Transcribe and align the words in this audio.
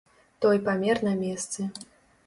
Той 0.45 0.57
памер 0.69 1.03
на 1.09 1.15
месцы. 1.23 1.71